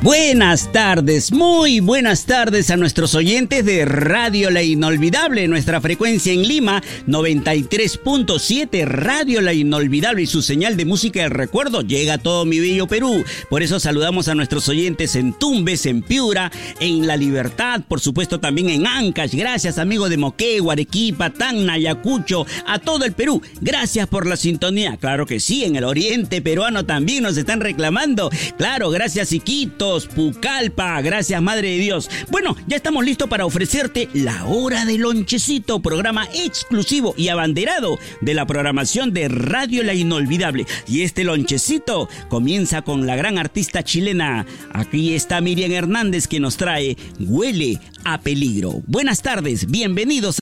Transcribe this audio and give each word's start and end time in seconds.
Buenas 0.00 0.70
tardes, 0.70 1.32
muy 1.32 1.80
buenas 1.80 2.24
tardes 2.24 2.70
a 2.70 2.76
nuestros 2.76 3.16
oyentes 3.16 3.64
de 3.64 3.84
Radio 3.84 4.48
La 4.48 4.62
Inolvidable, 4.62 5.48
nuestra 5.48 5.80
frecuencia 5.80 6.32
en 6.32 6.46
Lima 6.46 6.80
93.7 7.08 8.84
Radio 8.84 9.40
La 9.40 9.52
Inolvidable 9.52 10.22
y 10.22 10.28
su 10.28 10.40
señal 10.40 10.76
de 10.76 10.84
música 10.84 11.22
del 11.22 11.32
recuerdo 11.32 11.82
llega 11.82 12.14
a 12.14 12.18
todo 12.18 12.44
mi 12.44 12.60
bello 12.60 12.86
Perú. 12.86 13.24
Por 13.50 13.64
eso 13.64 13.80
saludamos 13.80 14.28
a 14.28 14.36
nuestros 14.36 14.68
oyentes 14.68 15.16
en 15.16 15.32
Tumbes, 15.32 15.84
en 15.84 16.02
Piura, 16.02 16.52
en 16.78 17.08
La 17.08 17.16
Libertad, 17.16 17.80
por 17.88 17.98
supuesto 17.98 18.38
también 18.38 18.70
en 18.70 18.86
Ancash. 18.86 19.34
Gracias 19.34 19.78
amigos 19.78 20.10
de 20.10 20.16
Moquegua, 20.16 20.74
Arequipa, 20.74 21.30
Tacna, 21.30 21.72
Ayacucho, 21.72 22.46
a 22.68 22.78
todo 22.78 23.04
el 23.04 23.14
Perú. 23.14 23.42
Gracias 23.60 24.06
por 24.06 24.28
la 24.28 24.36
sintonía. 24.36 24.96
Claro 24.96 25.26
que 25.26 25.40
sí, 25.40 25.64
en 25.64 25.74
el 25.74 25.82
oriente 25.82 26.40
peruano 26.40 26.86
también 26.86 27.24
nos 27.24 27.36
están 27.36 27.60
reclamando. 27.60 28.30
Claro, 28.56 28.90
gracias 28.90 29.32
Iquito 29.32 29.87
Pucalpa. 30.14 31.00
Gracias, 31.00 31.40
Madre 31.40 31.70
de 31.70 31.78
Dios. 31.78 32.10
Bueno, 32.30 32.56
ya 32.66 32.76
estamos 32.76 33.04
listos 33.04 33.28
para 33.28 33.46
ofrecerte 33.46 34.08
la 34.12 34.44
hora 34.44 34.84
del 34.84 35.00
lonchecito, 35.00 35.80
programa 35.80 36.28
exclusivo 36.34 37.14
y 37.16 37.28
abanderado 37.28 37.98
de 38.20 38.34
la 38.34 38.46
programación 38.46 39.12
de 39.12 39.28
Radio 39.28 39.82
La 39.82 39.94
Inolvidable. 39.94 40.66
Y 40.86 41.02
este 41.02 41.24
lonchecito 41.24 42.08
comienza 42.28 42.82
con 42.82 43.06
la 43.06 43.16
gran 43.16 43.38
artista 43.38 43.82
chilena. 43.82 44.44
Aquí 44.72 45.14
está 45.14 45.40
Miriam 45.40 45.72
Hernández 45.72 46.28
que 46.28 46.40
nos 46.40 46.56
trae 46.56 46.96
Huele 47.18 47.80
a 48.04 48.20
peligro. 48.20 48.82
Buenas 48.86 49.22
tardes, 49.22 49.70
bienvenidos. 49.70 50.38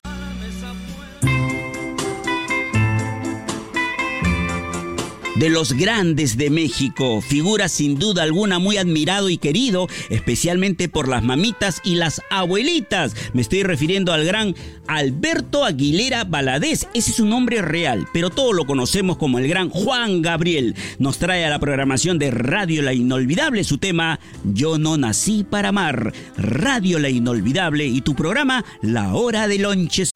De 5.39 5.49
los 5.49 5.73
grandes 5.73 6.35
de 6.37 6.49
México, 6.49 7.21
figura 7.21 7.69
sin 7.69 7.99
duda 7.99 8.23
alguna 8.23 8.57
muy 8.57 8.77
admirado 8.77 9.29
y 9.29 9.37
querido, 9.37 9.87
especialmente 10.09 10.89
por 10.89 11.07
las 11.07 11.23
mamitas 11.23 11.79
y 11.83 11.95
las 11.95 12.21
abuelitas. 12.31 13.15
Me 13.33 13.41
estoy 13.41 13.61
refiriendo 13.63 14.13
al 14.13 14.25
gran 14.25 14.55
Alberto 14.87 15.63
Aguilera 15.63 16.23
Baladés, 16.23 16.87
ese 16.93 17.11
es 17.11 17.17
su 17.17 17.25
nombre 17.25 17.61
real, 17.61 18.07
pero 18.13 18.31
todos 18.31 18.55
lo 18.55 18.65
conocemos 18.65 19.17
como 19.17 19.37
el 19.37 19.47
gran 19.47 19.69
Juan 19.69 20.21
Gabriel. 20.21 20.75
Nos 20.97 21.19
trae 21.19 21.45
a 21.45 21.49
la 21.49 21.59
programación 21.59 22.17
de 22.17 22.31
Radio 22.31 22.81
La 22.81 22.93
Inolvidable 22.93 23.63
su 23.63 23.77
tema 23.77 24.19
Yo 24.43 24.77
no 24.79 24.97
nací 24.97 25.43
para 25.43 25.69
amar. 25.69 26.13
Radio 26.37 26.99
La 26.99 27.09
Inolvidable 27.09 27.85
y 27.85 28.01
tu 28.01 28.15
programa 28.15 28.65
La 28.81 29.13
Hora 29.13 29.47
de 29.47 29.59
Lonches. 29.59 30.11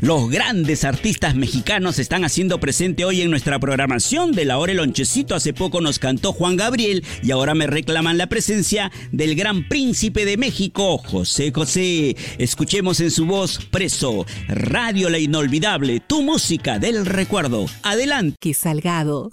Los 0.00 0.30
grandes 0.30 0.84
artistas 0.84 1.34
mexicanos 1.34 1.98
están 1.98 2.24
haciendo 2.24 2.60
presente 2.60 3.04
hoy 3.04 3.20
en 3.20 3.30
nuestra 3.30 3.58
programación 3.58 4.30
de 4.30 4.44
la 4.44 4.58
hora 4.58 4.70
el 4.70 4.78
lonchecito. 4.78 5.34
Hace 5.34 5.52
poco 5.52 5.80
nos 5.80 5.98
cantó 5.98 6.32
Juan 6.32 6.56
Gabriel 6.56 7.04
y 7.20 7.32
ahora 7.32 7.54
me 7.54 7.66
reclaman 7.66 8.16
la 8.16 8.28
presencia 8.28 8.92
del 9.10 9.34
gran 9.34 9.66
príncipe 9.68 10.24
de 10.24 10.36
México, 10.36 10.98
José 10.98 11.50
José. 11.52 12.16
Escuchemos 12.38 13.00
en 13.00 13.10
su 13.10 13.26
voz 13.26 13.58
Preso, 13.72 14.24
Radio 14.46 15.10
La 15.10 15.18
Inolvidable, 15.18 15.98
tu 15.98 16.22
música 16.22 16.78
del 16.78 17.04
recuerdo. 17.04 17.66
Adelante. 17.82 18.36
Que 18.40 18.54
Salgado. 18.54 19.32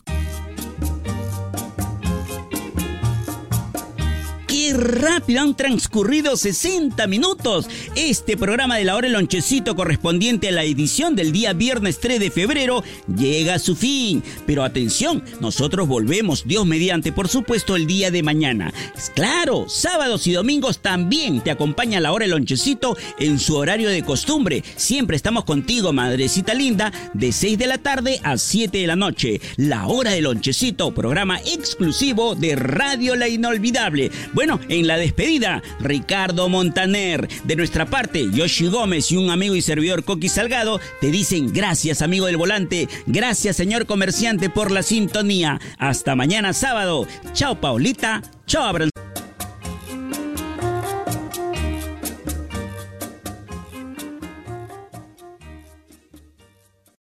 Rápido 4.77 5.41
han 5.41 5.55
transcurrido 5.55 6.35
60 6.35 7.07
minutos. 7.07 7.67
Este 7.95 8.37
programa 8.37 8.77
de 8.77 8.85
la 8.85 8.95
hora 8.95 9.07
el 9.07 9.13
lonchecito 9.13 9.75
correspondiente 9.75 10.49
a 10.49 10.51
la 10.51 10.63
edición 10.63 11.15
del 11.15 11.31
día 11.31 11.53
viernes 11.53 11.99
3 11.99 12.19
de 12.19 12.31
febrero 12.31 12.83
llega 13.07 13.55
a 13.55 13.59
su 13.59 13.75
fin. 13.75 14.23
Pero 14.45 14.63
atención, 14.63 15.23
nosotros 15.39 15.87
volvemos, 15.87 16.45
Dios 16.45 16.65
mediante, 16.65 17.11
por 17.11 17.27
supuesto, 17.27 17.75
el 17.75 17.87
día 17.87 18.11
de 18.11 18.23
mañana. 18.23 18.73
Claro, 19.15 19.65
sábados 19.67 20.27
y 20.27 20.33
domingos 20.33 20.79
también 20.79 21.41
te 21.41 21.51
acompaña 21.51 21.99
la 21.99 22.11
hora 22.11 22.25
el 22.25 22.31
lonchecito 22.31 22.97
en 23.19 23.39
su 23.39 23.55
horario 23.55 23.89
de 23.89 24.03
costumbre. 24.03 24.63
Siempre 24.75 25.15
estamos 25.17 25.45
contigo, 25.45 25.93
madrecita 25.93 26.53
linda, 26.53 26.91
de 27.13 27.31
6 27.31 27.57
de 27.57 27.67
la 27.67 27.77
tarde 27.77 28.19
a 28.23 28.37
7 28.37 28.77
de 28.77 28.87
la 28.87 28.95
noche. 28.95 29.41
La 29.57 29.87
hora 29.87 30.11
del 30.11 30.25
lonchecito, 30.25 30.93
programa 30.93 31.39
exclusivo 31.39 32.35
de 32.35 32.55
Radio 32.55 33.15
La 33.15 33.27
Inolvidable. 33.27 34.11
Bueno, 34.33 34.59
en 34.69 34.87
la 34.87 34.97
despedida, 34.97 35.63
Ricardo 35.79 36.49
Montaner. 36.49 37.27
De 37.43 37.55
nuestra 37.55 37.85
parte, 37.85 38.27
Yoshi 38.31 38.67
Gómez 38.67 39.11
y 39.11 39.17
un 39.17 39.29
amigo 39.29 39.55
y 39.55 39.61
servidor 39.61 40.03
Coqui 40.03 40.29
Salgado 40.29 40.79
te 41.01 41.11
dicen 41.11 41.53
gracias, 41.53 42.01
amigo 42.01 42.25
del 42.25 42.37
volante. 42.37 42.87
Gracias, 43.05 43.55
señor 43.55 43.85
comerciante, 43.85 44.49
por 44.49 44.71
la 44.71 44.83
sintonía. 44.83 45.59
Hasta 45.77 46.15
mañana 46.15 46.53
sábado. 46.53 47.07
Chao, 47.33 47.59
Paulita. 47.59 48.21
Chao. 48.47 48.94